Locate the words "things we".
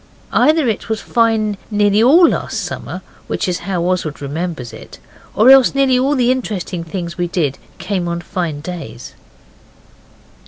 6.83-7.27